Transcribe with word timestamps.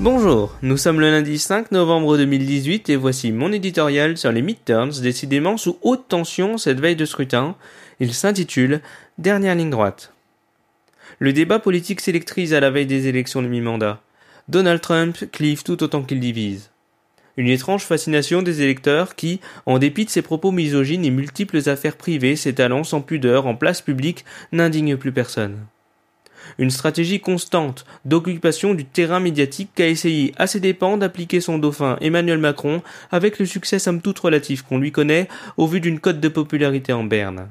Bonjour, 0.00 0.54
nous 0.60 0.76
sommes 0.76 1.00
le 1.00 1.10
lundi 1.10 1.38
5 1.38 1.72
novembre 1.72 2.18
2018 2.18 2.90
et 2.90 2.96
voici 2.96 3.32
mon 3.32 3.52
éditorial 3.52 4.18
sur 4.18 4.32
les 4.32 4.42
midterms, 4.42 4.92
décidément 5.00 5.56
sous 5.56 5.78
haute 5.80 6.08
tension 6.08 6.58
cette 6.58 6.78
veille 6.78 6.94
de 6.94 7.06
scrutin. 7.06 7.56
Il 8.00 8.12
s'intitule 8.12 8.82
Dernière 9.16 9.54
ligne 9.54 9.70
droite. 9.70 10.12
Le 11.20 11.32
débat 11.32 11.58
politique 11.58 12.02
s'électrise 12.02 12.52
à 12.52 12.60
la 12.60 12.68
veille 12.68 12.84
des 12.84 13.06
élections 13.06 13.40
de 13.40 13.48
mi-mandat. 13.48 14.02
Donald 14.48 14.82
Trump 14.82 15.16
clive 15.32 15.62
tout 15.62 15.82
autant 15.82 16.02
qu'il 16.02 16.20
divise. 16.20 16.68
Une 17.36 17.48
étrange 17.48 17.84
fascination 17.84 18.40
des 18.40 18.62
électeurs 18.62 19.14
qui, 19.14 19.40
en 19.66 19.78
dépit 19.78 20.06
de 20.06 20.10
ses 20.10 20.22
propos 20.22 20.52
misogynes 20.52 21.04
et 21.04 21.10
multiples 21.10 21.68
affaires 21.68 21.96
privées 21.96 22.34
s'étalant 22.34 22.82
sans 22.82 23.02
pudeur 23.02 23.46
en 23.46 23.54
place 23.54 23.82
publique, 23.82 24.24
n'indigne 24.52 24.96
plus 24.96 25.12
personne. 25.12 25.58
Une 26.58 26.70
stratégie 26.70 27.20
constante 27.20 27.84
d'occupation 28.04 28.72
du 28.72 28.84
terrain 28.84 29.20
médiatique 29.20 29.70
qu'a 29.74 29.88
essayé 29.88 30.32
à 30.38 30.46
ses 30.46 30.60
dépens 30.60 30.96
d'appliquer 30.96 31.40
son 31.40 31.58
dauphin 31.58 31.98
Emmanuel 32.00 32.38
Macron 32.38 32.82
avec 33.10 33.38
le 33.38 33.46
succès 33.46 33.78
somme 33.78 34.00
toute 34.00 34.18
relatif 34.18 34.62
qu'on 34.62 34.78
lui 34.78 34.92
connaît 34.92 35.28
au 35.56 35.66
vu 35.66 35.80
d'une 35.80 36.00
cote 36.00 36.20
de 36.20 36.28
popularité 36.28 36.92
en 36.92 37.04
berne 37.04 37.48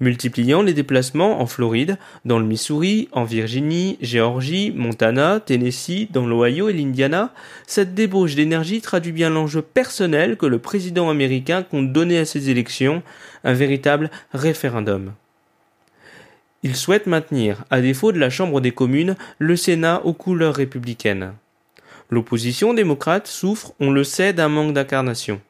multipliant 0.00 0.62
les 0.62 0.74
déplacements 0.74 1.40
en 1.40 1.46
Floride, 1.46 1.98
dans 2.24 2.38
le 2.38 2.44
Missouri, 2.44 3.08
en 3.12 3.24
Virginie, 3.24 3.98
Géorgie, 4.00 4.72
Montana, 4.74 5.40
Tennessee, 5.40 6.08
dans 6.10 6.26
l'Ohio 6.26 6.68
et 6.68 6.72
l'Indiana, 6.72 7.32
cette 7.66 7.94
débauche 7.94 8.34
d'énergie 8.34 8.80
traduit 8.80 9.12
bien 9.12 9.30
l'enjeu 9.30 9.62
personnel 9.62 10.36
que 10.36 10.46
le 10.46 10.58
président 10.58 11.10
américain 11.10 11.62
compte 11.62 11.92
donner 11.92 12.18
à 12.18 12.24
ces 12.24 12.50
élections, 12.50 13.02
un 13.44 13.52
véritable 13.52 14.10
référendum. 14.32 15.12
Il 16.62 16.76
souhaite 16.76 17.06
maintenir, 17.06 17.64
à 17.70 17.82
défaut 17.82 18.10
de 18.10 18.18
la 18.18 18.30
Chambre 18.30 18.60
des 18.60 18.72
communes, 18.72 19.16
le 19.38 19.54
Sénat 19.54 20.00
aux 20.04 20.14
couleurs 20.14 20.54
républicaines. 20.54 21.34
L'opposition 22.10 22.72
démocrate 22.72 23.26
souffre, 23.26 23.72
on 23.80 23.90
le 23.90 24.02
sait, 24.02 24.32
d'un 24.32 24.48
manque 24.48 24.72
d'incarnation. 24.72 25.40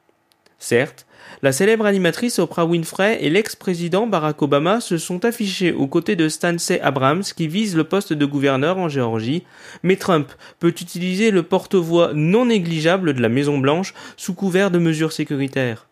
Certes, 0.59 1.07
la 1.43 1.53
célèbre 1.53 1.87
animatrice 1.87 2.39
Oprah 2.39 2.65
Winfrey 2.65 3.19
et 3.21 3.29
l'ex-président 3.29 4.07
Barack 4.07 4.41
Obama 4.43 4.81
se 4.81 4.99
sont 4.99 5.25
affichés 5.25 5.73
aux 5.73 5.87
côtés 5.87 6.17
de 6.17 6.29
Stacey 6.29 6.81
Abrams 6.81 7.23
qui 7.23 7.49
vise 7.49 7.77
le 7.77 7.85
poste 7.85 8.13
de 8.13 8.25
gouverneur 8.27 8.79
en 8.79 8.89
Géorgie, 8.89 9.45
mais 9.83 9.97
Trump 9.97 10.33
peut 10.59 10.69
utiliser 10.69 11.31
le 11.31 11.43
porte-voix 11.43 12.13
non 12.15 12.47
négligeable 12.47 13.13
de 13.13 13.21
la 13.21 13.29
Maison 13.29 13.59
Blanche 13.59 13.95
sous 14.17 14.35
couvert 14.35 14.71
de 14.71 14.79
mesures 14.79 15.13
sécuritaires. 15.13 15.87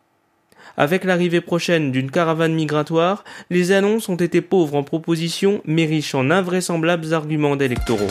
Avec 0.76 1.04
l'arrivée 1.04 1.42
prochaine 1.42 1.92
d'une 1.92 2.10
caravane 2.10 2.54
migratoire, 2.54 3.24
les 3.50 3.72
annonces 3.72 4.08
ont 4.08 4.16
été 4.16 4.40
pauvres 4.40 4.76
en 4.76 4.82
propositions 4.82 5.60
mais 5.66 5.84
riches 5.84 6.14
en 6.14 6.30
invraisemblables 6.30 7.12
arguments 7.12 7.56
d'électoraux. 7.56 8.08